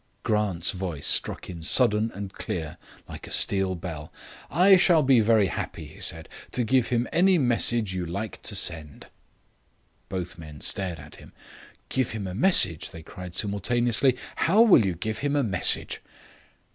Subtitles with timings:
[0.23, 4.11] Grant's voice struck in sudden and clear, like a steel bell:
[4.49, 8.55] "I shall be very happy," he said, "to give him any message you like to
[8.55, 9.09] send."
[10.09, 11.33] Both men stared at him.
[11.89, 14.17] "Give him a message?" they cried simultaneously.
[14.37, 16.01] "How will you give him a message?"